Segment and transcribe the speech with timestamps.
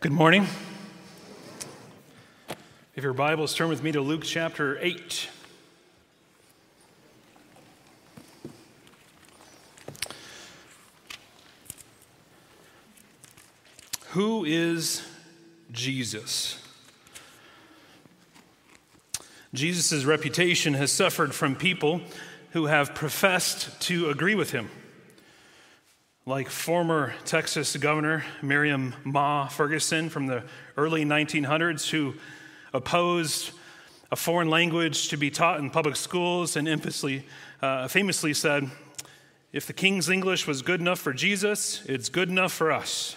[0.00, 0.46] Good morning.
[2.94, 5.28] If your Bibles, turn with me to Luke chapter 8.
[14.10, 15.04] Who is
[15.72, 16.64] Jesus?
[19.52, 22.02] Jesus' reputation has suffered from people
[22.52, 24.70] who have professed to agree with him
[26.28, 30.42] like former Texas Governor Miriam Ma Ferguson from the
[30.76, 32.12] early 1900s, who
[32.74, 33.52] opposed
[34.12, 37.24] a foreign language to be taught in public schools and infamously,
[37.62, 38.70] uh, famously said,
[39.54, 43.16] If the King's English was good enough for Jesus, it's good enough for us.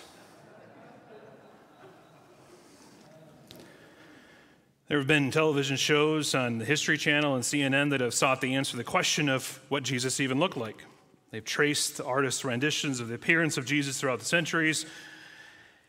[4.88, 8.56] There have been television shows on the History Channel and CNN that have sought the
[8.56, 10.86] answer to the question of what Jesus even looked like.
[11.32, 14.86] They've traced the artists' renditions of the appearance of Jesus throughout the centuries.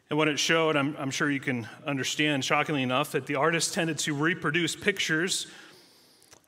[0.09, 3.75] And what it showed, I'm, I'm, sure you can understand, shockingly enough, that the artists
[3.75, 5.49] tended to reproduce pictures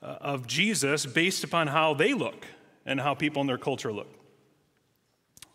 [0.02, 2.46] uh, of Jesus based upon how they look
[2.86, 4.08] and how people in their culture look.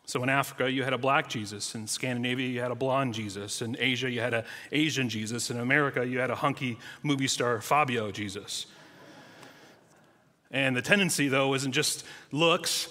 [0.06, 1.76] So in Africa, you had a black Jesus.
[1.76, 3.62] In Scandinavia, you had a blonde Jesus.
[3.62, 5.52] In Asia, you had an Asian Jesus.
[5.52, 8.66] In America, you had a hunky movie star Fabio Jesus.
[10.50, 12.88] And the tendency, though, isn't just looks,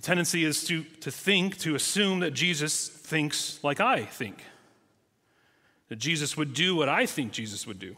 [0.00, 4.42] the tendency is to, to think, to assume that Jesus thinks like I think,
[5.90, 7.96] that Jesus would do what I think Jesus would do.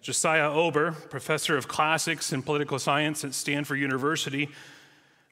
[0.00, 4.48] Josiah Ober, professor of classics and political science at Stanford University,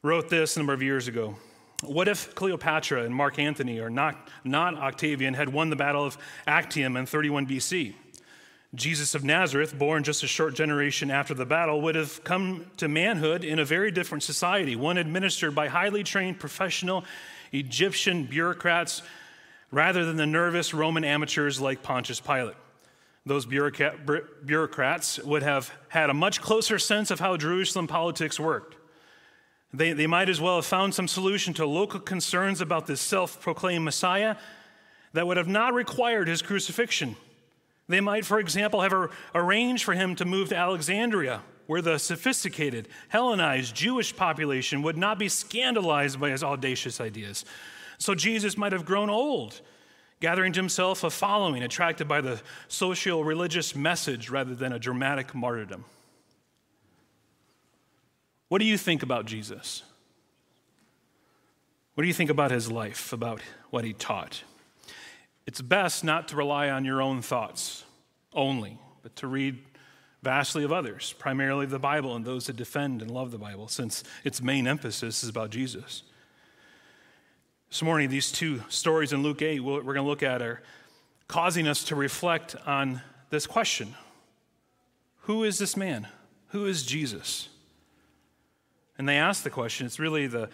[0.03, 1.35] wrote this a number of years ago.
[1.81, 6.15] What if Cleopatra and Mark Antony, or not, not Octavian, had won the Battle of
[6.45, 7.95] Actium in 31 BC?
[8.75, 12.87] Jesus of Nazareth, born just a short generation after the battle, would have come to
[12.87, 17.05] manhood in a very different society, one administered by highly trained professional
[17.51, 19.03] Egyptian bureaucrats
[19.69, 22.55] rather than the nervous Roman amateurs like Pontius Pilate.
[23.25, 28.75] Those bureaucrats would have had a much closer sense of how Jerusalem politics worked.
[29.71, 33.39] They, they might as well have found some solution to local concerns about this self
[33.39, 34.35] proclaimed Messiah
[35.13, 37.15] that would have not required his crucifixion.
[37.87, 42.87] They might, for example, have arranged for him to move to Alexandria, where the sophisticated,
[43.09, 47.45] Hellenized Jewish population would not be scandalized by his audacious ideas.
[47.97, 49.61] So Jesus might have grown old,
[50.19, 55.35] gathering to himself a following attracted by the social religious message rather than a dramatic
[55.35, 55.85] martyrdom.
[58.47, 59.83] What do you think about Jesus?
[61.95, 64.43] What do you think about his life, about what he taught?
[65.45, 67.83] It's best not to rely on your own thoughts
[68.33, 69.59] only, but to read
[70.21, 74.03] vastly of others, primarily the Bible and those that defend and love the Bible, since
[74.23, 76.03] its main emphasis is about Jesus.
[77.69, 80.61] This morning, these two stories in Luke 8 we're going to look at are
[81.27, 83.95] causing us to reflect on this question
[85.21, 86.07] Who is this man?
[86.49, 87.49] Who is Jesus?
[88.97, 90.49] And they ask the question, it's really the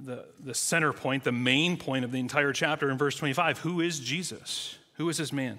[0.00, 3.58] the, the center point, the main point of the entire chapter in verse 25.
[3.58, 4.76] Who is Jesus?
[4.94, 5.58] Who is this man?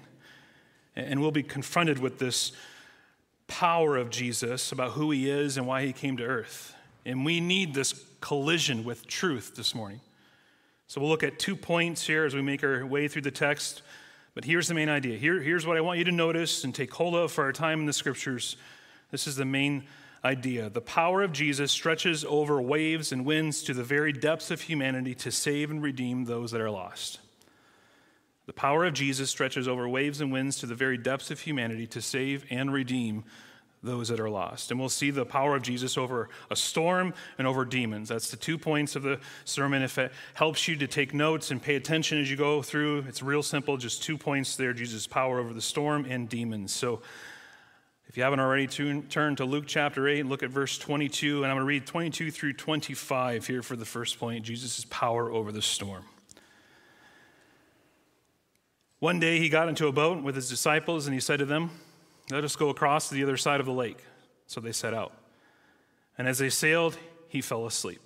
[0.94, 2.52] And we'll be confronted with this
[3.46, 6.74] power of Jesus about who he is and why he came to earth.
[7.04, 10.00] And we need this collision with truth this morning.
[10.88, 13.82] So we'll look at two points here as we make our way through the text.
[14.34, 15.16] But here's the main idea.
[15.16, 17.80] Here, here's what I want you to notice and take hold of for our time
[17.80, 18.56] in the scriptures.
[19.10, 19.84] This is the main
[20.26, 20.68] idea.
[20.68, 25.14] The power of Jesus stretches over waves and winds to the very depths of humanity
[25.14, 27.20] to save and redeem those that are lost.
[28.46, 31.86] The power of Jesus stretches over waves and winds to the very depths of humanity
[31.88, 33.24] to save and redeem
[33.82, 34.70] those that are lost.
[34.70, 38.08] And we'll see the power of Jesus over a storm and over demons.
[38.08, 39.82] That's the two points of the sermon.
[39.82, 43.22] If it helps you to take notes and pay attention as you go through, it's
[43.22, 43.76] real simple.
[43.76, 46.72] Just two points there Jesus' power over the storm and demons.
[46.72, 47.00] So
[48.08, 51.46] if you haven't already, turn to Luke chapter 8 and look at verse 22, and
[51.46, 55.50] I'm going to read 22 through 25 here for the first point Jesus' power over
[55.50, 56.04] the storm.
[59.00, 61.70] One day he got into a boat with his disciples, and he said to them,
[62.30, 63.98] Let us go across to the other side of the lake.
[64.46, 65.12] So they set out.
[66.16, 66.96] And as they sailed,
[67.28, 68.00] he fell asleep.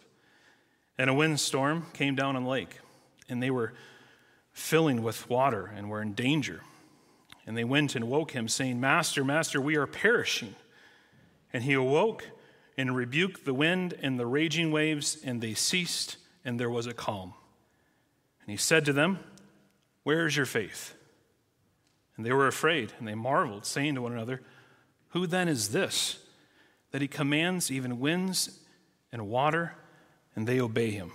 [0.98, 2.80] And a windstorm came down on the lake,
[3.28, 3.74] and they were
[4.52, 6.62] filling with water and were in danger.
[7.50, 10.54] And they went and woke him, saying, Master, Master, we are perishing.
[11.52, 12.24] And he awoke
[12.78, 16.94] and rebuked the wind and the raging waves, and they ceased, and there was a
[16.94, 17.34] calm.
[18.42, 19.18] And he said to them,
[20.04, 20.94] Where is your faith?
[22.16, 24.42] And they were afraid, and they marveled, saying to one another,
[25.08, 26.20] Who then is this,
[26.92, 28.60] that he commands even winds
[29.10, 29.74] and water,
[30.36, 31.10] and they obey him?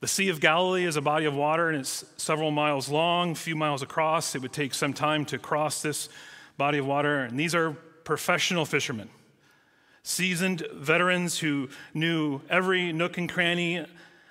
[0.00, 3.34] The Sea of Galilee is a body of water and it's several miles long, a
[3.34, 4.36] few miles across.
[4.36, 6.08] It would take some time to cross this
[6.56, 7.24] body of water.
[7.24, 7.72] And these are
[8.04, 9.08] professional fishermen,
[10.04, 13.84] seasoned veterans who knew every nook and cranny uh,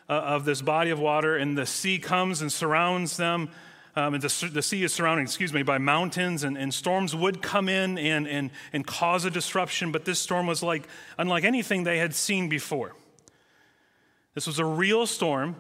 [0.08, 1.36] of this body of water.
[1.36, 3.50] And the sea comes and surrounds them.
[3.94, 7.42] Um, and the, the, sea is surrounded, excuse me, by mountains, and, and storms would
[7.42, 9.92] come in and, and, and cause a disruption.
[9.92, 10.88] But this storm was like
[11.18, 12.94] unlike anything they had seen before.
[14.38, 15.56] This was a real storm,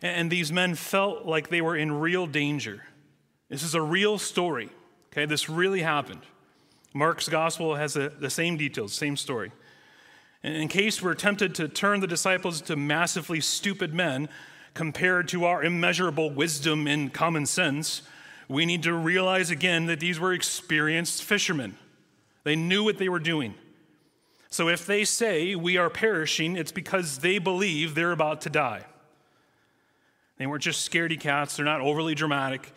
[0.00, 2.82] and these men felt like they were in real danger.
[3.50, 4.70] This is a real story.
[5.08, 6.22] Okay, this really happened.
[6.94, 9.52] Mark's gospel has a, the same details, same story.
[10.42, 14.30] And in case we're tempted to turn the disciples to massively stupid men
[14.72, 18.00] compared to our immeasurable wisdom and common sense,
[18.48, 21.76] we need to realize again that these were experienced fishermen.
[22.44, 23.56] They knew what they were doing.
[24.52, 28.84] So if they say we are perishing, it's because they believe they're about to die.
[30.36, 32.74] They weren't just scaredy cats, they're not overly dramatic.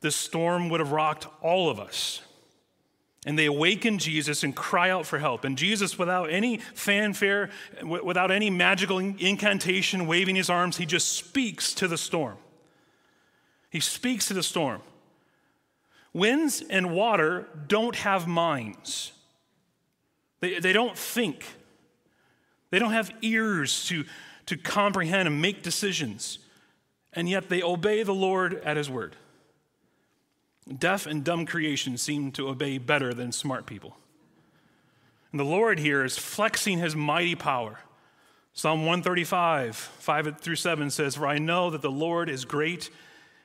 [0.00, 2.20] This storm would have rocked all of us.
[3.24, 5.44] And they awaken Jesus and cry out for help.
[5.44, 7.48] And Jesus, without any fanfare,
[7.80, 12.38] without any magical incantation, waving his arms, he just speaks to the storm.
[13.70, 14.82] He speaks to the storm.
[16.12, 19.12] Winds and water don't have minds.
[20.44, 21.46] They, they don't think,
[22.68, 24.04] they don't have ears to,
[24.44, 26.38] to comprehend and make decisions,
[27.14, 29.16] and yet they obey the Lord at His word.
[30.78, 33.96] Deaf and dumb creation seem to obey better than smart people.
[35.30, 37.78] And the Lord here is flexing His mighty power.
[38.52, 42.90] Psalm 135, 5 through 7 says, For I know that the Lord is great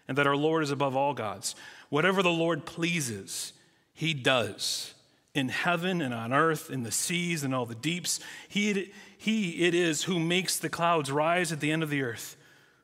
[0.09, 1.55] and that our Lord is above all gods.
[1.87, 3.53] Whatever the Lord pleases,
[3.93, 4.95] He does
[5.33, 8.19] in heaven and on earth, in the seas and all the deeps.
[8.47, 12.35] He, he it is who makes the clouds rise at the end of the earth,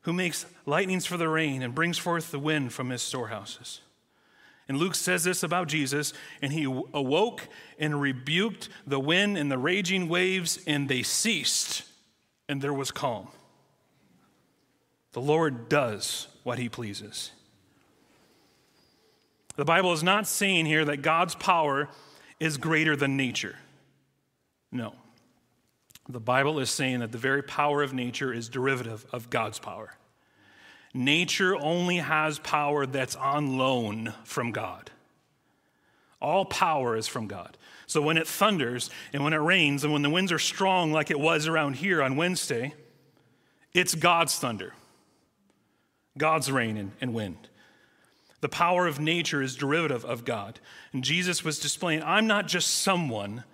[0.02, 3.80] who makes lightnings for the rain and brings forth the wind from his storehouses.
[4.68, 6.12] And Luke says this about Jesus,
[6.42, 7.46] and he awoke
[7.78, 11.84] and rebuked the wind and the raging waves, and they ceased,
[12.48, 13.28] and there was calm.
[15.12, 17.30] The Lord does what he pleases.
[19.54, 21.88] The Bible is not saying here that God's power
[22.38, 23.56] is greater than nature.
[24.70, 24.94] No.
[26.08, 29.94] The Bible is saying that the very power of nature is derivative of God's power.
[30.94, 34.90] Nature only has power that's on loan from God.
[36.20, 37.58] All power is from God.
[37.86, 41.10] So when it thunders and when it rains and when the winds are strong, like
[41.10, 42.72] it was around here on Wednesday,
[43.74, 44.72] it's God's thunder,
[46.16, 47.48] God's rain and, wind.
[48.40, 50.60] The power of nature is derivative of God.
[50.92, 53.44] And Jesus was displaying I'm not just someone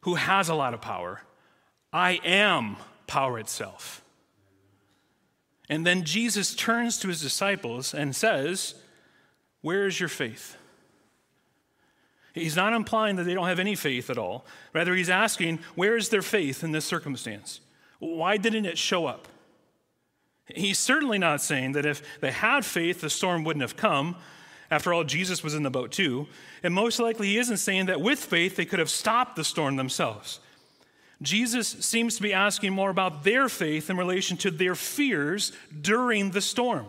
[0.00, 1.22] who has a lot of power,
[1.92, 4.02] I am power itself.
[5.68, 8.74] And then Jesus turns to his disciples and says,
[9.62, 10.56] Where is your faith?
[12.34, 14.44] He's not implying that they don't have any faith at all.
[14.74, 17.60] Rather, he's asking, Where is their faith in this circumstance?
[17.98, 19.26] Why didn't it show up?
[20.54, 24.16] He's certainly not saying that if they had faith, the storm wouldn't have come.
[24.70, 26.28] After all, Jesus was in the boat too.
[26.62, 29.76] And most likely, he isn't saying that with faith, they could have stopped the storm
[29.76, 30.40] themselves.
[31.22, 36.30] Jesus seems to be asking more about their faith in relation to their fears during
[36.30, 36.86] the storm.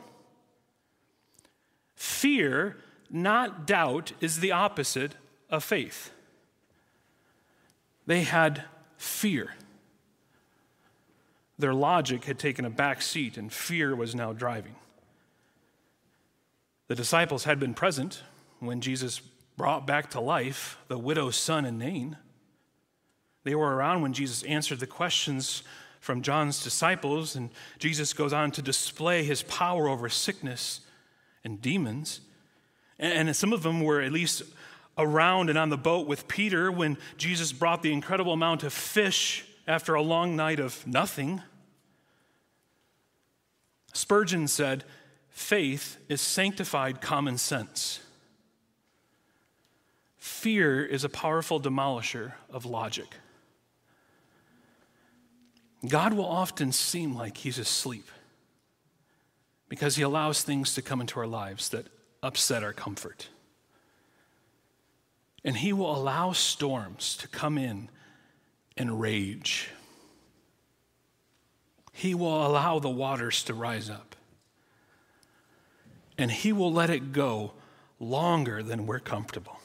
[1.95, 2.77] Fear,
[3.10, 5.15] not doubt, is the opposite
[5.50, 6.12] of faith.
[8.05, 8.65] They had
[8.98, 9.55] fear.
[11.60, 14.76] Their logic had taken a back seat, and fear was now driving.
[16.88, 18.24] The disciples had been present
[18.60, 19.20] when Jesus
[19.58, 22.18] brought back to life the widow's son in Nain.
[23.44, 25.64] They were around when Jesus answered the questions
[26.00, 27.50] from John's disciples, and
[27.80, 30.82] Jesus goes on to display his power over sickness
[31.44, 32.22] and demons.
[33.00, 34.44] And some of them were at least
[34.98, 39.46] around and on the boat with Peter when Jesus brought the incredible amount of fish
[39.67, 41.41] after a long night of nothing.
[43.93, 44.86] Spurgeon said,
[45.29, 48.00] Faith is sanctified common sense.
[50.17, 53.15] Fear is a powerful demolisher of logic.
[55.88, 58.07] God will often seem like he's asleep
[59.69, 61.88] because he allows things to come into our lives that
[62.24, 63.29] upset our comfort.
[65.43, 67.89] And he will allow storms to come in
[68.77, 69.69] and rage.
[71.91, 74.15] He will allow the waters to rise up.
[76.17, 77.53] And he will let it go
[78.00, 79.60] longer than we're comfortable.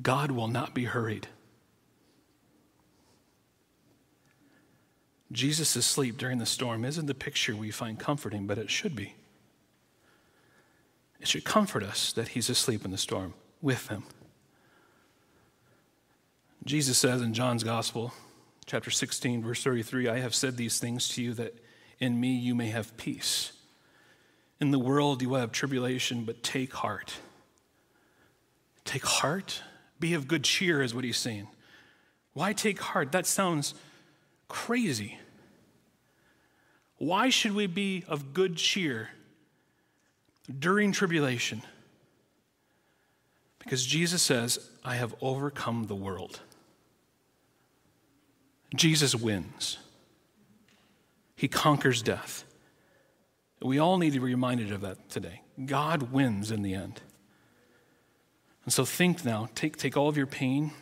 [0.00, 1.28] God will not be hurried.
[5.32, 9.14] Jesus' asleep during the storm isn't the picture we find comforting, but it should be.
[11.20, 14.04] It should comfort us that he's asleep in the storm with him.
[16.64, 18.14] Jesus says in John's Gospel,
[18.64, 21.54] chapter 16, verse 33, I have said these things to you that
[21.98, 23.52] in me you may have peace.
[24.60, 27.12] In the world you will have tribulation, but take heart.
[28.86, 29.62] Take heart?
[30.00, 31.48] Be of good cheer, is what he's saying.
[32.32, 33.12] Why take heart?
[33.12, 33.74] That sounds
[34.48, 35.18] crazy.
[36.96, 39.10] Why should we be of good cheer
[40.58, 41.60] during tribulation?
[43.58, 46.40] Because Jesus says, I have overcome the world.
[48.74, 49.78] Jesus wins,
[51.36, 52.44] He conquers death.
[53.62, 55.40] We all need to be reminded of that today.
[55.64, 57.00] God wins in the end.
[58.64, 60.72] And so think now, take, take all of your pain,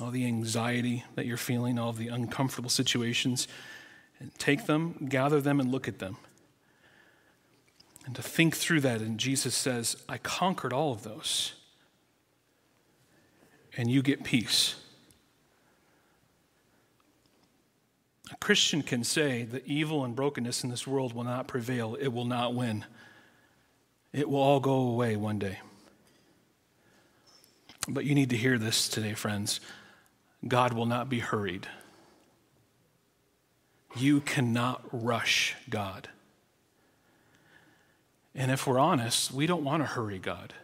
[0.00, 3.48] all the anxiety that you're feeling, all the uncomfortable situations,
[4.20, 6.16] and take them, gather them, and look at them.
[8.06, 11.52] And to think through that, and Jesus says, I conquered all of those.
[13.76, 14.76] And you get peace.
[18.30, 22.08] A Christian can say that evil and brokenness in this world will not prevail, it
[22.08, 22.84] will not win.
[24.12, 25.58] It will all go away one day.
[27.88, 29.60] But you need to hear this today, friends.
[30.46, 31.66] God will not be hurried.
[33.96, 36.08] You cannot rush God.
[38.34, 40.54] And if we're honest, we don't want to hurry God.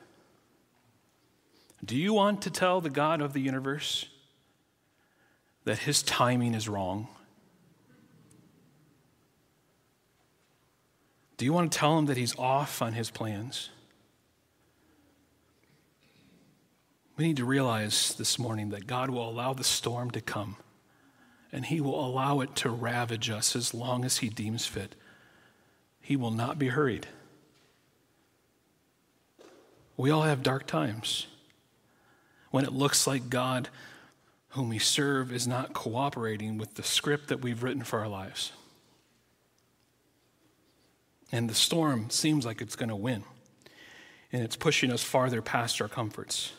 [1.85, 4.07] Do you want to tell the God of the universe
[5.65, 7.09] that his timing is wrong?
[11.37, 13.71] Do you want to tell him that he's off on his plans?
[17.17, 20.57] We need to realize this morning that God will allow the storm to come
[21.53, 24.97] and he will allow it to ravage us as long as he deems fit.
[26.01, 27.07] He will not be hurried.
[29.97, 31.29] We all have dark times
[32.51, 33.69] when it looks like God,
[34.51, 38.51] whom we serve, is not cooperating with the script that we've written for our lives.
[41.35, 43.25] And the storm seems like it's going to win,
[44.31, 46.53] and it's pushing us farther past our comforts.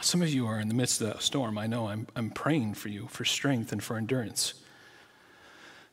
[0.00, 1.58] Some of you are in the midst of that storm.
[1.58, 4.54] I know I'm, I'm praying for you for strength and for endurance.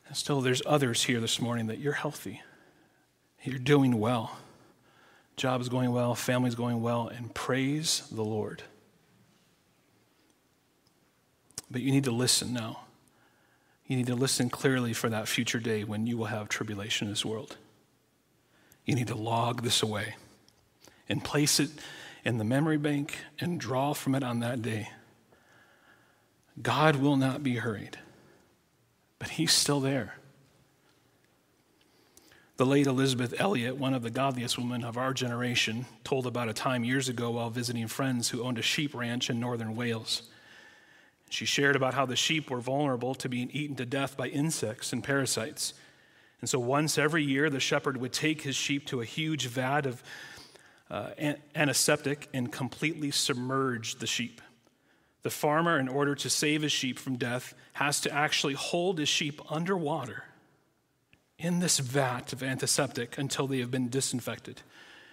[0.06, 2.40] And still, there's others here this morning that you're healthy,
[3.42, 4.38] you're doing well,
[5.36, 8.62] job is going well, family's going well, and praise the Lord.
[11.68, 12.82] But you need to listen now.
[13.92, 17.12] You need to listen clearly for that future day when you will have tribulation in
[17.12, 17.58] this world.
[18.86, 20.14] You need to log this away
[21.10, 21.68] and place it
[22.24, 24.88] in the memory bank and draw from it on that day.
[26.62, 27.98] God will not be hurried,
[29.18, 30.14] but He's still there.
[32.56, 36.54] The late Elizabeth Elliot, one of the godliest women of our generation, told about a
[36.54, 40.22] time years ago while visiting friends who owned a sheep ranch in northern Wales.
[41.32, 44.92] She shared about how the sheep were vulnerable to being eaten to death by insects
[44.92, 45.72] and parasites.
[46.42, 49.86] And so once every year, the shepherd would take his sheep to a huge vat
[49.86, 50.02] of
[50.90, 51.12] uh,
[51.54, 54.42] antiseptic and completely submerge the sheep.
[55.22, 59.08] The farmer, in order to save his sheep from death, has to actually hold his
[59.08, 60.24] sheep underwater
[61.38, 64.60] in this vat of antiseptic until they have been disinfected.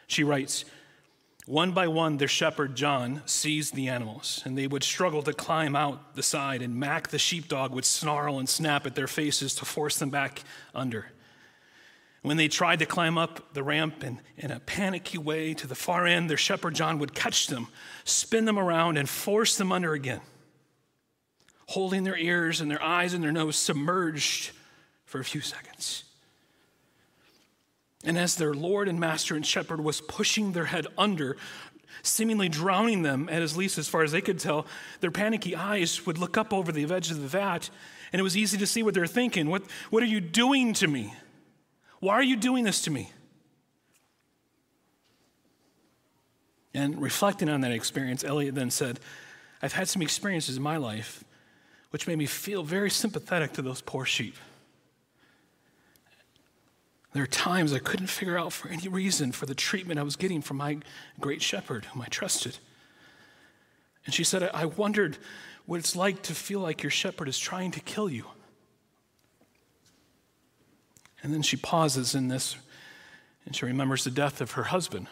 [0.05, 0.65] She writes,
[1.49, 5.75] one by one, their shepherd John seized the animals, and they would struggle to climb
[5.75, 9.65] out the side, and Mac the sheepdog would snarl and snap at their faces to
[9.65, 10.43] force them back
[10.75, 11.07] under.
[12.21, 15.73] When they tried to climb up the ramp in, in a panicky way to the
[15.73, 17.69] far end, their shepherd John would catch them,
[18.03, 20.21] spin them around, and force them under again,
[21.69, 24.51] holding their ears and their eyes and their nose submerged
[25.03, 26.03] for a few seconds.
[28.03, 31.35] And as their Lord and Master and Shepherd was pushing their head under,
[32.01, 34.65] seemingly drowning them, at least as far as they could tell,
[35.01, 37.69] their panicky eyes would look up over the edge of the vat,
[38.13, 39.49] and it was easy to see what they're thinking.
[39.49, 41.13] What, what are you doing to me?
[41.99, 43.11] Why are you doing this to me?
[46.73, 48.99] And reflecting on that experience, Elliot then said,
[49.61, 51.23] I've had some experiences in my life
[51.89, 54.35] which made me feel very sympathetic to those poor sheep.
[57.13, 60.15] There are times I couldn't figure out for any reason for the treatment I was
[60.15, 60.77] getting from my
[61.19, 62.57] great shepherd, whom I trusted.
[64.05, 65.17] And she said, I wondered
[65.65, 68.25] what it's like to feel like your shepherd is trying to kill you.
[71.21, 72.55] And then she pauses in this
[73.45, 75.07] and she remembers the death of her husband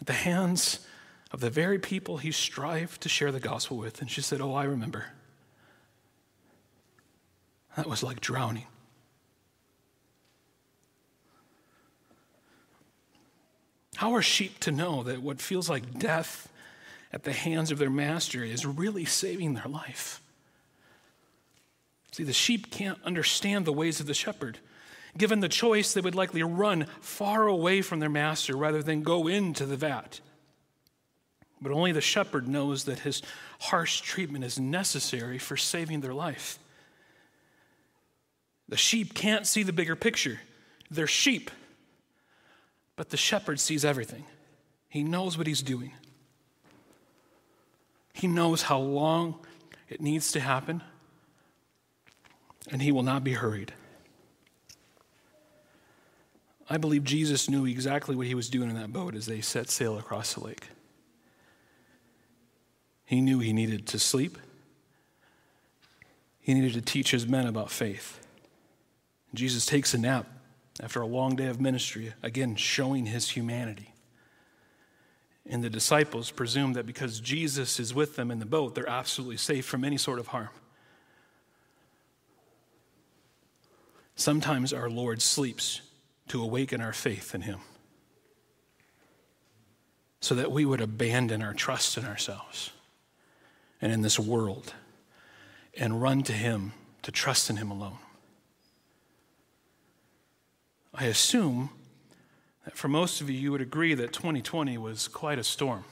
[0.00, 0.86] at the hands
[1.30, 4.00] of the very people he strived to share the gospel with.
[4.00, 5.06] And she said, Oh, I remember.
[7.76, 8.66] That was like drowning.
[13.98, 16.48] How are sheep to know that what feels like death
[17.12, 20.22] at the hands of their master is really saving their life?
[22.12, 24.60] See, the sheep can't understand the ways of the shepherd.
[25.16, 29.26] Given the choice, they would likely run far away from their master rather than go
[29.26, 30.20] into the vat.
[31.60, 33.20] But only the shepherd knows that his
[33.58, 36.60] harsh treatment is necessary for saving their life.
[38.68, 40.38] The sheep can't see the bigger picture.
[40.88, 41.50] They're sheep.
[42.98, 44.24] But the shepherd sees everything,
[44.88, 45.92] he knows what he's doing.
[48.12, 49.38] He knows how long
[49.88, 50.82] it needs to happen,
[52.72, 53.72] and he will not be hurried.
[56.68, 59.70] I believe Jesus knew exactly what he was doing in that boat as they set
[59.70, 60.66] sail across the lake.
[63.04, 64.36] He knew he needed to sleep.
[66.40, 68.26] He needed to teach his men about faith.
[69.34, 70.26] Jesus takes a nap
[70.80, 73.94] after a long day of ministry, again, showing his humanity.
[75.46, 79.38] And the disciples presume that because Jesus is with them in the boat, they're absolutely
[79.38, 80.50] safe from any sort of harm.
[84.14, 85.80] Sometimes our Lord sleeps
[86.28, 87.60] to awaken our faith in him
[90.20, 92.72] so that we would abandon our trust in ourselves
[93.80, 94.74] and in this world
[95.76, 97.98] and run to him to trust in him alone.
[100.94, 101.70] I assume
[102.64, 105.84] that for most of you, you would agree that 2020 was quite a storm.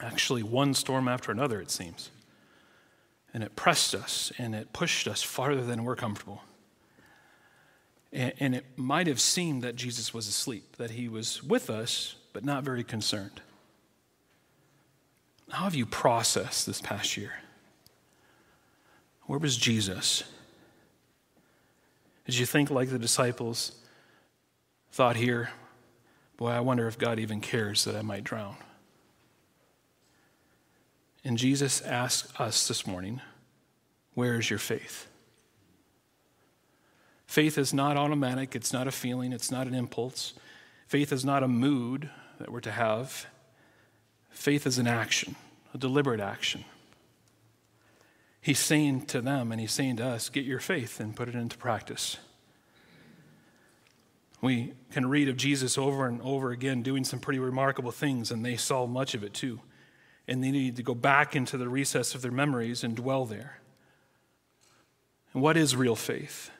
[0.00, 2.10] Actually, one storm after another, it seems.
[3.32, 6.42] And it pressed us and it pushed us farther than we're comfortable.
[8.12, 12.44] And, it might have seemed that Jesus was asleep, that he was with us, but
[12.44, 13.42] not very concerned.
[15.50, 17.32] How have you processed this past year?
[19.26, 20.24] Where was Jesus?
[22.26, 23.72] Did you think, like the disciples
[24.90, 25.50] thought here,
[26.36, 28.56] boy, I wonder if God even cares that I might drown?
[31.24, 33.20] And Jesus asks us this morning,
[34.14, 35.08] where is your faith?
[37.26, 40.34] Faith is not automatic, it's not a feeling, it's not an impulse.
[40.86, 42.08] Faith is not a mood
[42.38, 43.26] that we're to have.
[44.30, 45.34] Faith is an action,
[45.74, 46.64] a deliberate action.
[48.46, 51.34] He's saying to them and he's saying to us, get your faith and put it
[51.34, 52.16] into practice.
[54.40, 58.46] We can read of Jesus over and over again doing some pretty remarkable things, and
[58.46, 59.58] they saw much of it too.
[60.28, 63.58] And they need to go back into the recess of their memories and dwell there.
[65.34, 66.52] And what is real faith?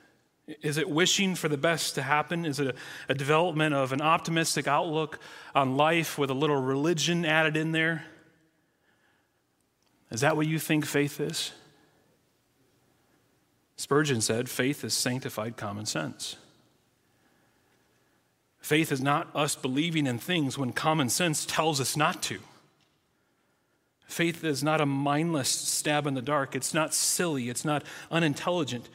[0.61, 2.45] Is it wishing for the best to happen?
[2.45, 2.75] Is it a,
[3.07, 5.19] a, development of an optimistic outlook
[5.55, 8.03] on life with a little religion added in there?
[10.11, 11.53] Is that what you think faith is?
[13.77, 16.35] Spurgeon said faith is sanctified common sense.
[18.59, 22.39] Faith is not us believing in things when common sense tells us not to.
[24.07, 26.55] Faith is not a mindless stab in the dark.
[26.55, 27.49] It's not silly.
[27.49, 28.89] It's not unintelligent.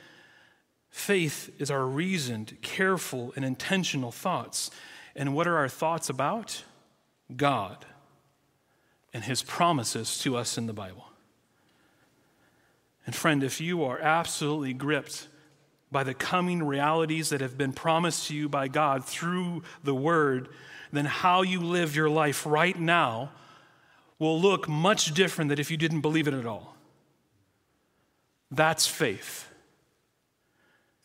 [0.90, 4.71] Faith is our reasoned, careful, and intentional thoughts.
[5.14, 6.64] And what are our thoughts about?
[7.35, 7.87] God
[9.14, 11.12] and His promises to us in the Bible.
[13.07, 15.27] And friend, if you are absolutely gripped
[15.91, 20.49] by the coming realities that have been promised to you by God through the Word,
[20.93, 23.31] then how you live your life right now
[24.19, 26.77] will look much different than if you didn't believe it at all.
[28.51, 29.49] That's faith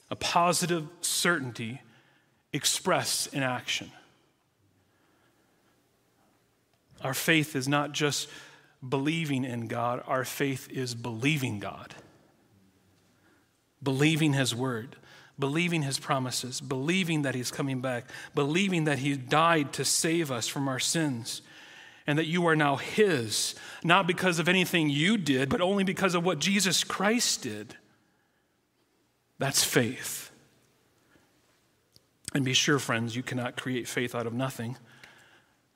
[0.10, 1.81] a positive certainty
[2.53, 3.91] expressed in action.
[7.01, 8.29] Our faith is not just
[8.87, 11.95] believing in God, our faith is believing God,
[13.81, 14.95] believing His word,
[15.39, 20.47] believing His promises, believing that He's coming back, believing that He died to save us
[20.47, 21.41] from our sins.
[22.09, 26.15] And that you are now His, not because of anything you did, but only because
[26.15, 27.75] of what Jesus Christ did.
[29.39, 30.31] That's faith.
[32.33, 34.77] And be sure, friends, you cannot create faith out of nothing.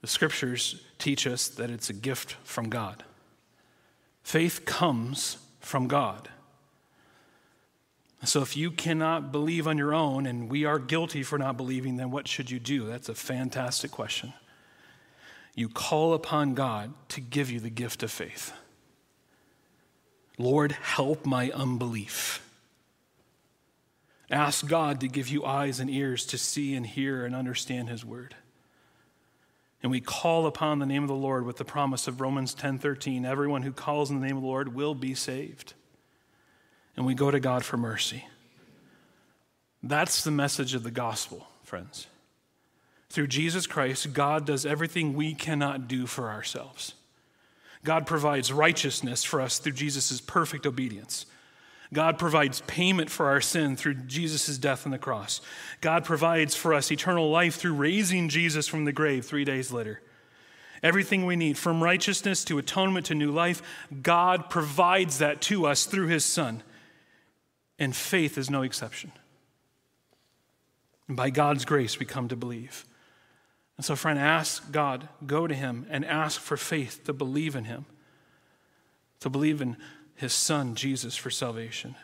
[0.02, 3.04] The scriptures teach us that it's a gift from God.
[4.24, 6.30] Faith comes from God.
[8.24, 11.98] So if you cannot believe on your own, and we are guilty for not believing,
[11.98, 12.86] then what should you do?
[12.86, 14.34] That's a fantastic question.
[15.56, 18.54] You call upon God to give you the gift of faith.
[20.38, 22.48] Lord, help my unbelief.
[24.30, 28.06] Ask God to give you eyes and ears to see and hear and understand his
[28.06, 28.36] word.
[29.82, 33.26] And we call upon the name of the Lord with the promise of Romans 10:13,
[33.26, 35.74] everyone who calls in the name of the Lord will be saved.
[36.98, 38.26] and we go to God for mercy.
[39.82, 42.08] That's the message of the gospel, friends.
[43.10, 46.94] Through Jesus Christ, God does everything we cannot do for ourselves.
[47.84, 51.26] God provides righteousness for us through Jesus' perfect obedience.
[51.94, 55.42] God provides payment for our sin through Jesus' death on the cross.
[55.82, 60.02] God provides for us eternal life through raising Jesus from the grave three days later.
[60.82, 63.62] Everything we need, from righteousness to atonement to new life,
[64.02, 66.64] God provides that to us through His Son.
[67.78, 69.12] And faith is no exception.
[71.08, 72.86] And by God's grace, we come to believe.
[73.76, 77.66] And so, friend, ask God, go to Him and ask for faith to believe in
[77.66, 77.86] Him,
[79.20, 79.78] to believe in
[80.22, 81.96] His Son, Jesus, for salvation.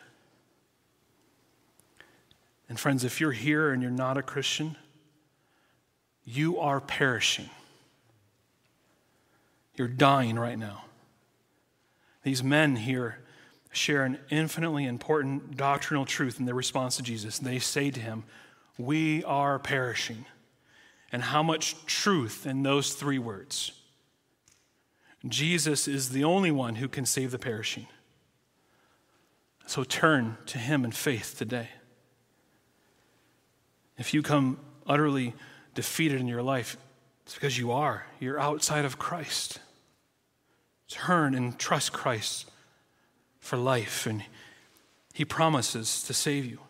[2.68, 4.76] And, friends, if you're here and you're not a Christian,
[6.24, 7.48] you are perishing.
[9.76, 10.86] You're dying right now.
[12.24, 13.20] These men here
[13.70, 17.38] share an infinitely important doctrinal truth in their response to Jesus.
[17.38, 18.24] They say to him,
[18.76, 20.24] We are perishing.
[21.12, 23.70] And how much truth in those three words.
[25.24, 27.86] Jesus is the only one who can save the perishing.
[29.68, 31.68] So turn to him in faith today.
[33.98, 35.34] If you come utterly
[35.74, 36.78] defeated in your life,
[37.26, 38.06] it's because you are.
[38.18, 39.60] You're outside of Christ.
[40.88, 42.50] Turn and trust Christ
[43.40, 44.24] for life, and
[45.12, 46.60] He promises to save you.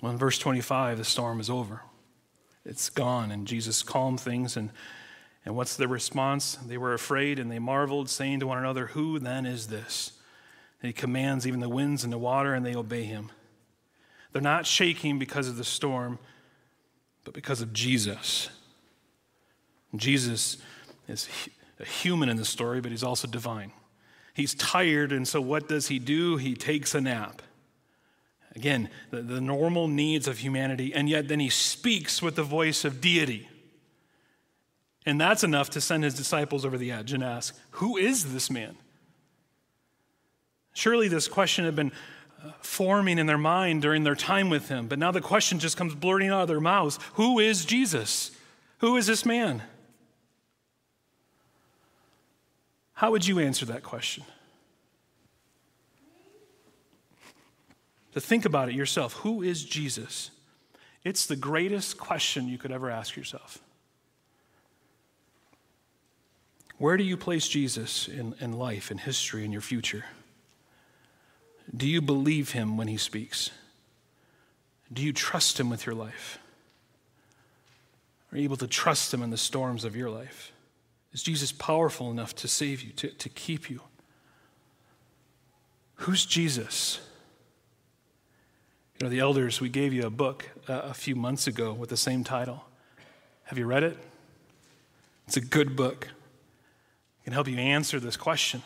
[0.00, 1.82] Well, in verse 25, the storm is over.
[2.64, 4.56] It's gone, and Jesus calmed things.
[4.56, 4.70] And,
[5.46, 6.56] and what's the response?
[6.66, 10.12] They were afraid and they marveled, saying to one another, Who then is this?
[10.82, 13.30] And he commands even the winds and the water, and they obey him.
[14.32, 16.18] They're not shaking because of the storm,
[17.24, 18.50] but because of Jesus.
[19.94, 20.58] Jesus
[21.08, 21.28] is
[21.78, 23.72] a human in the story, but he's also divine.
[24.34, 26.36] He's tired, and so what does he do?
[26.36, 27.40] He takes a nap.
[28.54, 32.84] Again, the, the normal needs of humanity, and yet then he speaks with the voice
[32.84, 33.48] of deity.
[35.06, 38.50] And that's enough to send his disciples over the edge and ask, Who is this
[38.50, 38.76] man?
[40.74, 41.92] Surely this question had been
[42.44, 45.76] uh, forming in their mind during their time with him, but now the question just
[45.76, 48.32] comes blurting out of their mouths Who is Jesus?
[48.78, 49.62] Who is this man?
[52.92, 54.24] How would you answer that question?
[58.12, 60.30] To think about it yourself who is Jesus?
[61.04, 63.60] It's the greatest question you could ever ask yourself.
[66.78, 70.04] Where do you place Jesus in, in life, in history, in your future?
[71.74, 73.50] Do you believe him when he speaks?
[74.92, 76.38] Do you trust him with your life?
[78.30, 80.52] Are you able to trust him in the storms of your life?
[81.12, 83.80] Is Jesus powerful enough to save you, to, to keep you?
[85.96, 87.00] Who's Jesus?
[88.98, 91.88] You know, the elders, we gave you a book uh, a few months ago with
[91.88, 92.64] the same title.
[93.44, 93.96] Have you read it?
[95.26, 96.08] It's a good book.
[97.26, 98.62] Can help you answer this question.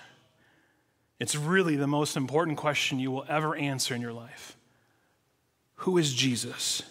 [1.19, 4.55] It's really the most important question you will ever answer in your life.
[5.77, 6.83] Who is Jesus?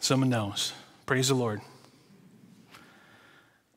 [0.00, 0.74] Someone knows.
[1.06, 1.62] Praise the Lord.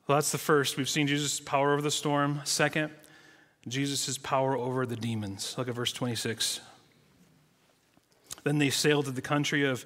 [0.08, 0.76] Well, that's the first.
[0.76, 2.42] We've seen Jesus' power over the storm.
[2.44, 2.92] Second,
[3.70, 5.56] Jesus' power over the demons.
[5.58, 6.60] Look at verse 26.
[8.44, 9.86] Then they sailed to the country of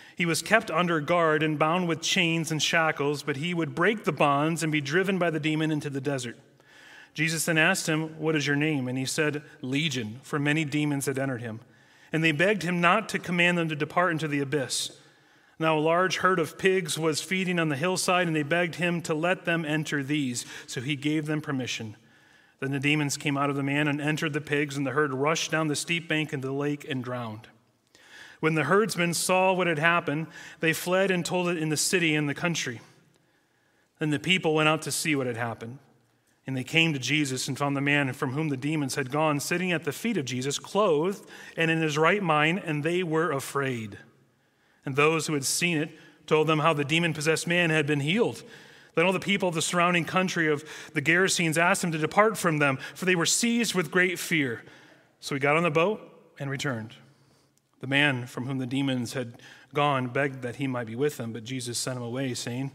[0.21, 4.03] He was kept under guard and bound with chains and shackles, but he would break
[4.03, 6.37] the bonds and be driven by the demon into the desert.
[7.15, 8.87] Jesus then asked him, What is your name?
[8.87, 11.59] And he said, Legion, for many demons had entered him.
[12.13, 14.95] And they begged him not to command them to depart into the abyss.
[15.57, 19.01] Now, a large herd of pigs was feeding on the hillside, and they begged him
[19.01, 20.45] to let them enter these.
[20.67, 21.97] So he gave them permission.
[22.59, 25.15] Then the demons came out of the man and entered the pigs, and the herd
[25.15, 27.47] rushed down the steep bank into the lake and drowned.
[28.41, 30.27] When the herdsmen saw what had happened,
[30.59, 32.81] they fled and told it in the city and the country.
[33.99, 35.77] Then the people went out to see what had happened.
[36.47, 39.39] And they came to Jesus and found the man from whom the demons had gone
[39.39, 41.23] sitting at the feet of Jesus, clothed
[41.55, 43.99] and in his right mind, and they were afraid.
[44.83, 45.91] And those who had seen it
[46.25, 48.41] told them how the demon possessed man had been healed.
[48.95, 52.39] Then all the people of the surrounding country of the Gerasenes asked him to depart
[52.39, 54.63] from them, for they were seized with great fear.
[55.19, 56.01] So he got on the boat
[56.39, 56.95] and returned.
[57.81, 59.41] The man from whom the demons had
[59.73, 62.71] gone begged that he might be with them, but Jesus sent him away, saying,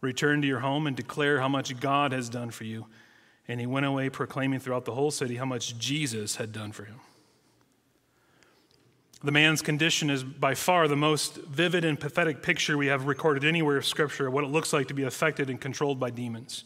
[0.00, 2.86] Return to your home and declare how much God has done for you.
[3.48, 6.84] And he went away proclaiming throughout the whole city how much Jesus had done for
[6.84, 7.00] him.
[9.22, 13.44] The man's condition is by far the most vivid and pathetic picture we have recorded
[13.44, 16.64] anywhere of Scripture of what it looks like to be affected and controlled by demons.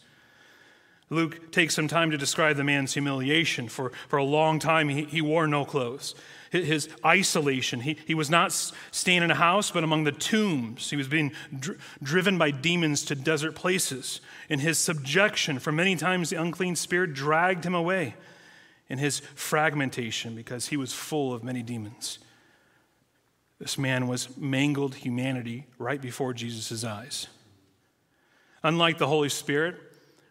[1.10, 3.68] Luke takes some time to describe the man's humiliation.
[3.68, 6.14] For, for a long time, he, he wore no clothes.
[6.50, 8.52] His isolation, he, he was not
[8.90, 10.88] staying in a house, but among the tombs.
[10.88, 14.20] He was being dr- driven by demons to desert places.
[14.48, 18.14] In his subjection, for many times the unclean spirit dragged him away.
[18.88, 22.18] In his fragmentation, because he was full of many demons.
[23.58, 27.26] This man was mangled humanity right before Jesus' eyes.
[28.62, 29.76] Unlike the Holy Spirit,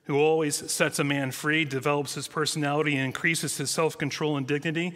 [0.05, 4.47] who always sets a man free, develops his personality, and increases his self control and
[4.47, 4.95] dignity.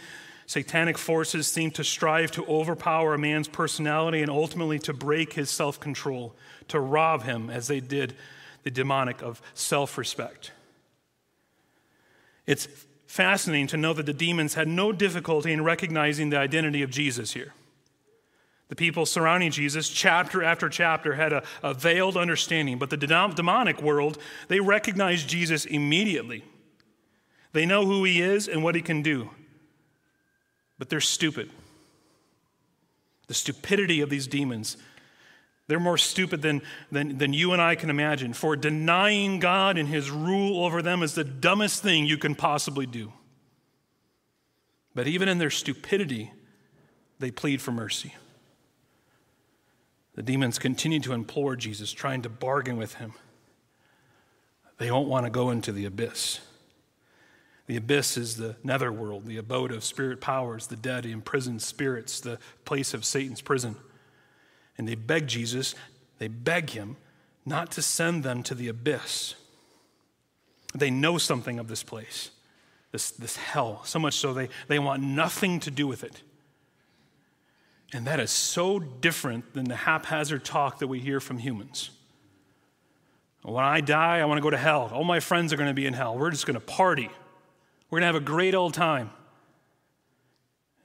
[0.52, 5.50] Satanic forces seem to strive to overpower a man's personality and ultimately to break his
[5.50, 6.36] self control,
[6.68, 8.16] to rob him, as they did
[8.64, 10.52] the demonic, of self respect.
[12.46, 12.68] It's
[13.08, 17.32] fascinating to know that the demons had no difficulty in recognizing the identity of Jesus
[17.32, 17.54] here.
[18.68, 23.82] The people surrounding Jesus, chapter after chapter, had a, a veiled understanding, but the demonic
[23.82, 24.18] world,
[24.50, 26.44] they recognize Jesus immediately.
[27.54, 29.30] They know who he is and what he can do,
[30.82, 31.48] but they're stupid.
[33.28, 34.78] The stupidity of these demons,
[35.67, 38.34] they're more stupid than, than, than you and I can imagine.
[38.34, 42.88] For denying God and his rule over them is the dumbest thing you can possibly
[42.88, 43.13] do.
[44.96, 46.32] But even in their stupidity,
[47.20, 48.15] they plead for mercy.
[50.15, 53.13] The demons continue to implore Jesus, trying to bargain with him.
[54.80, 56.39] They don't want to go into the abyss.
[57.72, 62.38] The abyss is the netherworld, the abode of spirit powers, the dead, imprisoned spirits, the
[62.66, 63.78] place of Satan's prison.
[64.78, 65.74] And they beg Jesus,
[66.20, 66.98] they beg him
[67.46, 69.36] not to send them to the abyss.
[70.76, 72.32] They know something of this place,
[72.92, 76.24] this, this hell, so much so they, they want nothing to do with it.
[77.94, 81.92] And that is so different than the haphazard talk that we hear from humans.
[83.44, 84.92] When I die, I want to go to hell.
[84.94, 86.18] All my friends are going to be in hell.
[86.18, 87.10] We're just going to party.
[87.92, 89.12] We're going to have a great old time.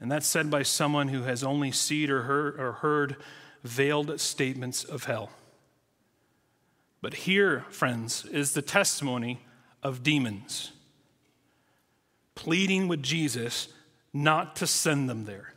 [0.01, 3.17] And that's said by someone who has only seen or heard, or heard
[3.65, 5.31] veiled statements of hell.
[7.01, 9.41] But here, friends, is the testimony
[9.83, 10.73] of demons
[12.37, 13.69] pleading with Jesus
[14.13, 15.55] not to send them there.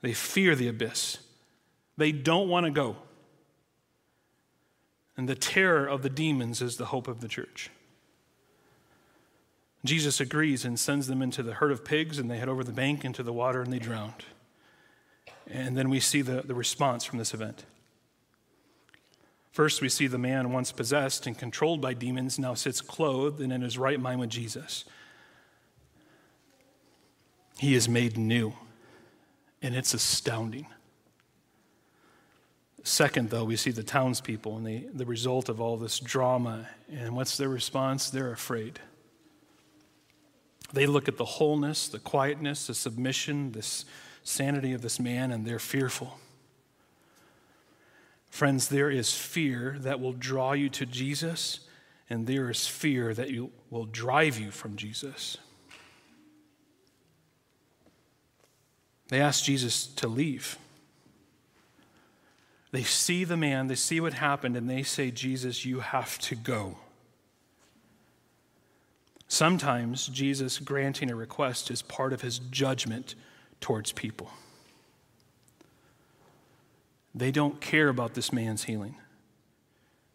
[0.00, 1.18] They fear the abyss.
[1.96, 2.96] They don't want to go.
[5.16, 7.70] And the terror of the demons is the hope of the church.
[9.86, 12.72] Jesus agrees and sends them into the herd of pigs, and they head over the
[12.72, 14.24] bank into the water and they drowned.
[15.48, 17.64] And then we see the, the response from this event.
[19.52, 23.52] First, we see the man once possessed and controlled by demons now sits clothed and
[23.52, 24.84] in his right mind with Jesus.
[27.58, 28.52] He is made new
[29.62, 30.66] and it's astounding.
[32.82, 36.68] Second, though, we see the townspeople and the, the result of all this drama.
[36.92, 38.10] And what's their response?
[38.10, 38.78] They're afraid.
[40.72, 43.84] They look at the wholeness, the quietness, the submission, this
[44.22, 46.18] sanity of this man, and they're fearful.
[48.30, 51.60] Friends, there is fear that will draw you to Jesus,
[52.10, 55.38] and there is fear that you, will drive you from Jesus.
[59.08, 60.58] They ask Jesus to leave.
[62.72, 66.34] They see the man, they see what happened, and they say, Jesus, you have to
[66.34, 66.76] go.
[69.28, 73.14] Sometimes Jesus granting a request is part of his judgment
[73.60, 74.30] towards people.
[77.14, 78.96] They don't care about this man's healing.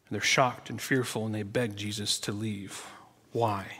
[0.09, 2.85] They're shocked and fearful, and they beg Jesus to leave.
[3.31, 3.79] Why?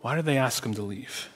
[0.00, 1.28] Why did they ask him to leave?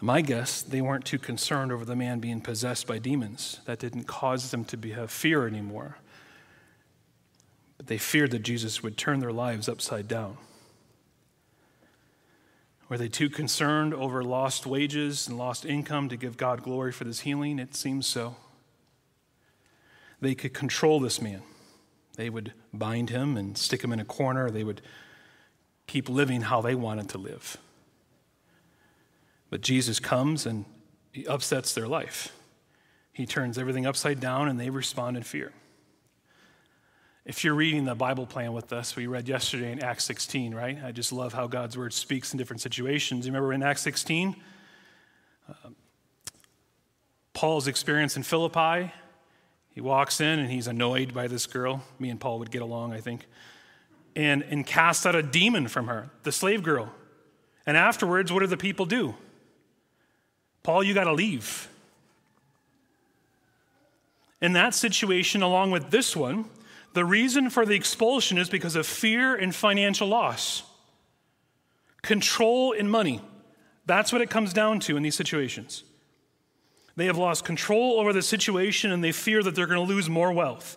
[0.00, 3.60] My guess, they weren't too concerned over the man being possessed by demons.
[3.66, 5.98] That didn't cause them to be, have fear anymore.
[7.80, 10.36] But they feared that Jesus would turn their lives upside down.
[12.90, 17.04] Were they too concerned over lost wages and lost income to give God glory for
[17.04, 17.58] this healing?
[17.58, 18.36] It seems so.
[20.20, 21.40] They could control this man.
[22.16, 24.50] They would bind him and stick him in a corner.
[24.50, 24.82] They would
[25.86, 27.56] keep living how they wanted to live.
[29.48, 30.66] But Jesus comes and
[31.12, 32.36] he upsets their life.
[33.10, 35.54] He turns everything upside down and they respond in fear.
[37.24, 40.78] If you're reading the Bible plan with us, we read yesterday in Acts 16, right?
[40.82, 43.26] I just love how God's word speaks in different situations.
[43.26, 44.34] You remember in Acts 16?
[45.48, 45.52] Uh,
[47.34, 48.92] Paul's experience in Philippi.
[49.74, 51.82] He walks in and he's annoyed by this girl.
[51.98, 53.26] Me and Paul would get along, I think.
[54.16, 56.90] And, and casts out a demon from her, the slave girl.
[57.66, 59.14] And afterwards, what do the people do?
[60.62, 61.68] Paul, you got to leave.
[64.40, 66.46] In that situation, along with this one,
[66.92, 70.62] the reason for the expulsion is because of fear and financial loss,
[72.02, 73.20] control and money.
[73.86, 75.84] That's what it comes down to in these situations.
[76.96, 80.10] They have lost control over the situation and they fear that they're going to lose
[80.10, 80.76] more wealth.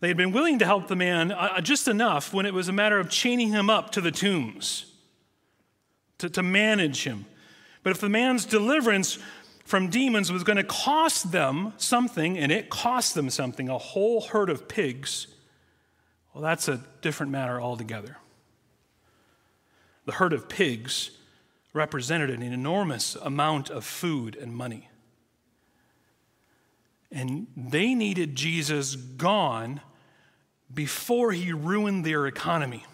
[0.00, 2.68] They had been willing to help the man uh, uh, just enough when it was
[2.68, 4.94] a matter of chaining him up to the tombs,
[6.18, 7.26] to, to manage him.
[7.82, 9.18] But if the man's deliverance
[9.68, 14.22] from demons was going to cost them something, and it cost them something, a whole
[14.22, 15.26] herd of pigs,
[16.32, 18.16] well, that's a different matter altogether.
[20.06, 21.10] The herd of pigs
[21.74, 24.88] represented an enormous amount of food and money.
[27.12, 29.82] And they needed Jesus gone
[30.72, 32.86] before he ruined their economy.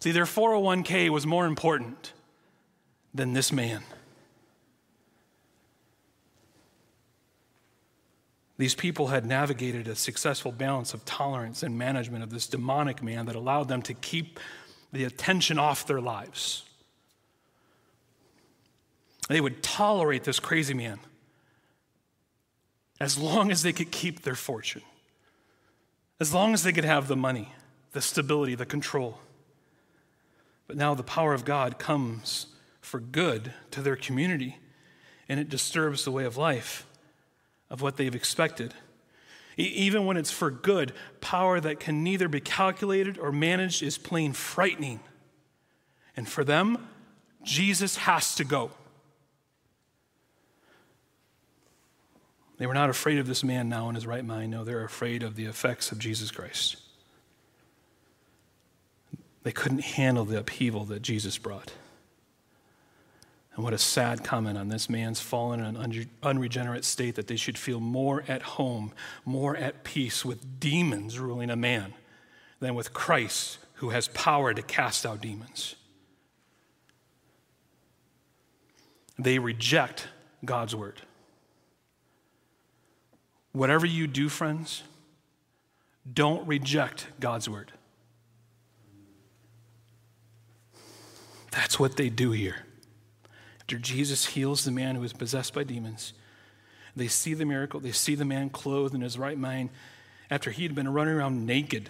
[0.00, 2.12] See, their 401k was more important
[3.14, 3.82] than this man.
[8.56, 13.26] These people had navigated a successful balance of tolerance and management of this demonic man
[13.26, 14.38] that allowed them to keep
[14.92, 16.64] the attention off their lives.
[19.28, 21.00] They would tolerate this crazy man
[23.00, 24.82] as long as they could keep their fortune,
[26.20, 27.52] as long as they could have the money,
[27.92, 29.18] the stability, the control.
[30.68, 32.46] But now the power of God comes
[32.84, 34.58] for good to their community,
[35.28, 36.86] and it disturbs the way of life
[37.70, 38.74] of what they've expected.
[39.56, 44.32] even when it's for good, power that can neither be calculated or managed is plain
[44.32, 44.98] frightening.
[46.16, 46.88] And for them,
[47.44, 48.72] Jesus has to go.
[52.58, 54.50] They were not afraid of this man now in his right mind.
[54.50, 56.76] No, they're afraid of the effects of Jesus Christ.
[59.44, 61.72] They couldn't handle the upheaval that Jesus brought.
[63.54, 67.56] And what a sad comment on this man's fallen and unregenerate state that they should
[67.56, 68.92] feel more at home,
[69.24, 71.94] more at peace with demons ruling a man
[72.58, 75.76] than with Christ who has power to cast out demons.
[79.18, 80.08] They reject
[80.44, 81.00] God's word.
[83.52, 84.82] Whatever you do, friends,
[86.12, 87.70] don't reject God's word.
[91.52, 92.63] That's what they do here.
[93.64, 96.12] After Jesus heals the man who is possessed by demons,
[96.94, 97.80] they see the miracle.
[97.80, 99.70] They see the man clothed in his right mind
[100.30, 101.88] after he had been running around naked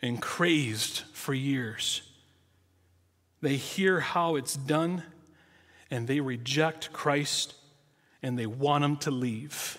[0.00, 2.02] and crazed for years.
[3.40, 5.02] They hear how it's done
[5.90, 7.54] and they reject Christ
[8.22, 9.78] and they want him to leave.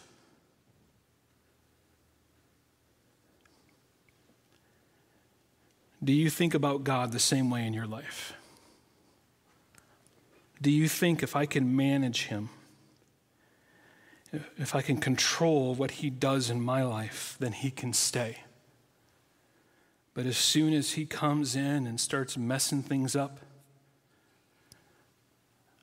[6.03, 8.33] Do you think about God the same way in your life?
[10.63, 12.47] Do you think if I can manage him,
[14.57, 18.37] if I can control what he does in my life, then he can stay?
[20.13, 23.41] But as soon as he comes in and starts messing things up,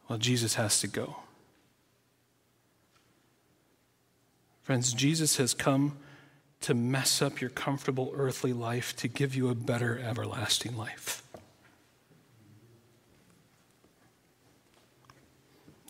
[0.08, 1.16] well, Jesus has to go.
[4.62, 5.98] Friends, Jesus has come
[6.62, 11.22] to mess up your comfortable earthly life to give you a better everlasting life.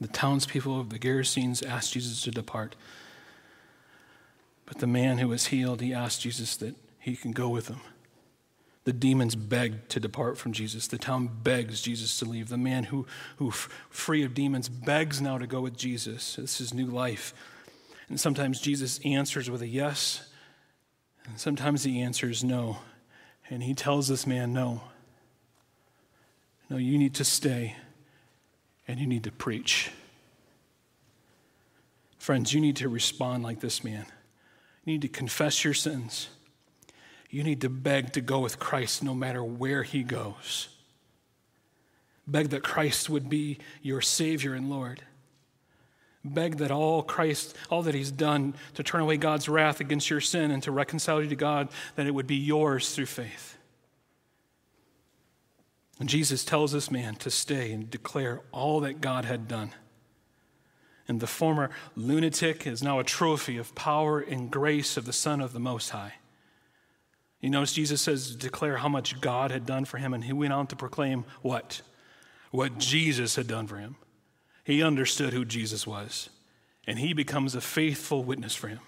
[0.01, 2.75] The townspeople of the Gerasenes asked Jesus to depart.
[4.65, 7.81] But the man who was healed, he asked Jesus that he can go with him.
[8.85, 10.87] The demons begged to depart from Jesus.
[10.87, 12.49] The town begs Jesus to leave.
[12.49, 16.37] The man who, who free of demons, begs now to go with Jesus.
[16.37, 17.35] This is new life.
[18.09, 20.29] And sometimes Jesus answers with a yes,
[21.27, 22.79] and sometimes he answers no.
[23.51, 24.83] And he tells this man, No.
[26.71, 27.75] No, you need to stay
[28.87, 29.91] and you need to preach.
[32.21, 34.05] Friends, you need to respond like this man.
[34.85, 36.29] You need to confess your sins.
[37.31, 40.69] You need to beg to go with Christ no matter where he goes.
[42.27, 45.03] Beg that Christ would be your Savior and Lord.
[46.23, 50.21] Beg that all Christ, all that He's done to turn away God's wrath against your
[50.21, 53.57] sin and to reconcile you to God, that it would be yours through faith.
[55.99, 59.73] And Jesus tells this man to stay and declare all that God had done.
[61.11, 65.41] And the former lunatic is now a trophy of power and grace of the Son
[65.41, 66.13] of the Most High.
[67.41, 70.33] You notice Jesus says to declare how much God had done for him, and he
[70.33, 71.83] went on to proclaim what?
[72.53, 73.97] What Jesus had done for him.
[74.63, 76.31] He understood who Jesus was,
[76.87, 78.79] and he becomes a faithful witness for him.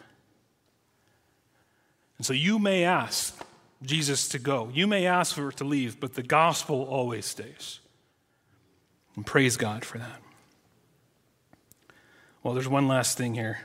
[2.18, 3.37] And so you may ask
[3.83, 7.81] Jesus to go, you may ask for it to leave, but the gospel always stays.
[9.16, 10.23] And praise God for that.
[12.43, 13.61] Well, there's one last thing here.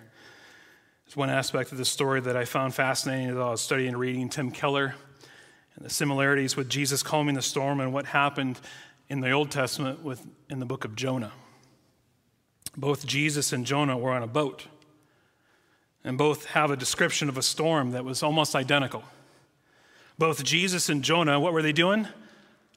[1.06, 4.00] There's one aspect of the story that I found fascinating as I was studying and
[4.00, 4.94] reading Tim Keller
[5.76, 8.60] and the similarities with Jesus calming the storm and what happened
[9.10, 11.32] in the Old Testament with, in the book of Jonah.
[12.76, 14.68] Both Jesus and Jonah were on a boat,
[16.04, 19.04] and both have a description of a storm that was almost identical.
[20.20, 22.08] Both Jesus and Jonah, what were they doing?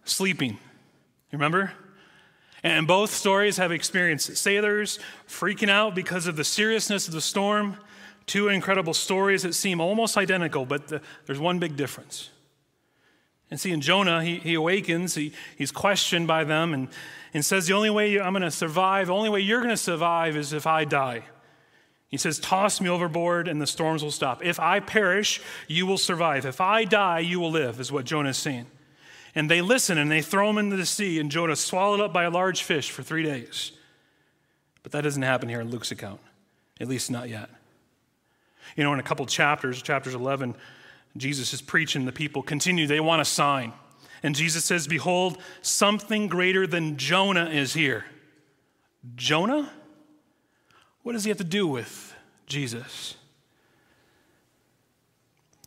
[0.04, 0.52] Sleeping.
[0.52, 0.58] You
[1.32, 1.72] remember?
[2.62, 7.76] And both stories have experienced sailors freaking out because of the seriousness of the storm.
[8.26, 12.30] Two incredible stories that seem almost identical, but the, there's one big difference.
[13.50, 16.88] And see, in Jonah, he, he awakens, he, he's questioned by them, and,
[17.34, 19.76] and says, The only way I'm going to survive, the only way you're going to
[19.76, 21.24] survive is if I die.
[22.08, 24.44] He says, Toss me overboard and the storms will stop.
[24.44, 26.44] If I perish, you will survive.
[26.44, 28.66] If I die, you will live, is what Jonah is saying.
[29.34, 32.24] And they listen and they throw him into the sea, and Jonah swallowed up by
[32.24, 33.72] a large fish for three days.
[34.82, 36.20] But that doesn't happen here in Luke's account,
[36.80, 37.50] at least not yet.
[38.76, 40.54] You know, in a couple chapters, chapters 11,
[41.16, 43.72] Jesus is preaching, the people continue, they want a sign.
[44.22, 48.04] And Jesus says, Behold, something greater than Jonah is here.
[49.16, 49.70] Jonah?
[51.02, 52.14] What does he have to do with
[52.46, 53.16] Jesus?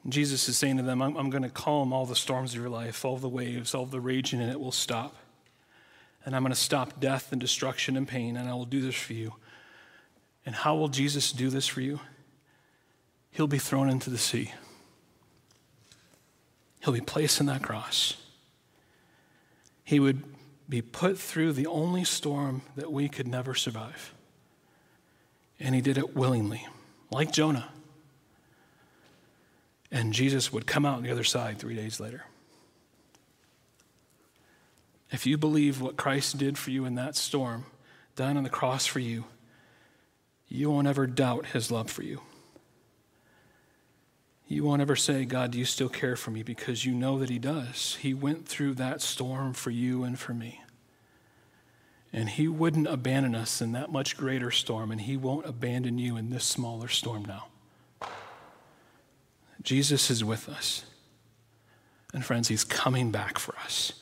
[0.09, 2.69] Jesus is saying to them, I'm, I'm going to calm all the storms of your
[2.69, 5.15] life, all the waves, all the raging, and it will stop.
[6.25, 8.95] And I'm going to stop death and destruction and pain, and I will do this
[8.95, 9.33] for you.
[10.45, 11.99] And how will Jesus do this for you?
[13.31, 14.53] He'll be thrown into the sea.
[16.83, 18.17] He'll be placed in that cross.
[19.85, 20.23] He would
[20.67, 24.13] be put through the only storm that we could never survive.
[25.59, 26.67] And he did it willingly,
[27.09, 27.69] like Jonah.
[29.93, 32.25] And Jesus would come out on the other side three days later.
[35.11, 37.65] If you believe what Christ did for you in that storm,
[38.15, 39.25] dying on the cross for you,
[40.47, 42.21] you won't ever doubt his love for you.
[44.47, 46.41] You won't ever say, God, do you still care for me?
[46.41, 47.97] Because you know that he does.
[48.01, 50.61] He went through that storm for you and for me.
[52.11, 56.17] And he wouldn't abandon us in that much greater storm, and he won't abandon you
[56.17, 57.45] in this smaller storm now.
[59.63, 60.85] Jesus is with us.
[62.13, 63.93] And friends, he's coming back for us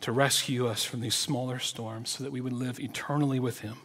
[0.00, 3.76] to rescue us from these smaller storms so that we would live eternally with him.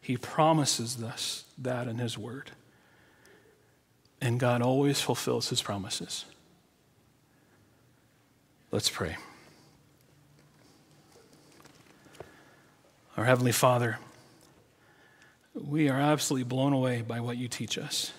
[0.00, 2.50] He promises us that in his word.
[4.20, 6.24] And God always fulfills his promises.
[8.70, 9.16] Let's pray.
[13.16, 13.98] Our Heavenly Father,
[15.54, 18.12] we are absolutely blown away by what you teach us.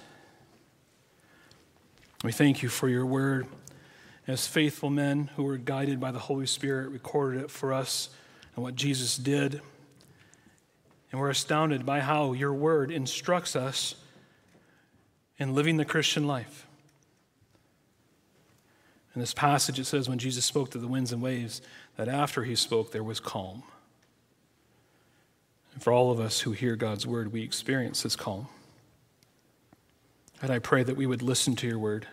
[2.23, 3.45] We thank you for your word.
[4.25, 8.09] As faithful men who were guided by the Holy Spirit, recorded it for us
[8.55, 9.61] and what Jesus did.
[11.11, 13.95] And we're astounded by how your word instructs us
[15.37, 16.65] in living the Christian life.
[19.13, 21.61] In this passage, it says when Jesus spoke to the winds and waves,
[21.95, 23.63] that after he spoke, there was calm.
[25.73, 28.47] And for all of us who hear God's word, we experience this calm.
[30.41, 32.07] And I pray that we would listen to your word.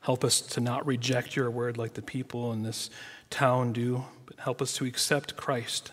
[0.00, 2.90] Help us to not reject your word like the people in this
[3.28, 5.92] town do, but help us to accept Christ,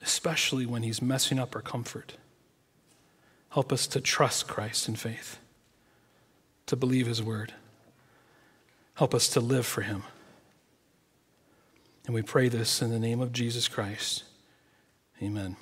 [0.00, 2.14] especially when he's messing up our comfort.
[3.50, 5.38] Help us to trust Christ in faith,
[6.66, 7.52] to believe his word.
[8.94, 10.04] Help us to live for him.
[12.06, 14.24] And we pray this in the name of Jesus Christ.
[15.22, 15.56] Amen.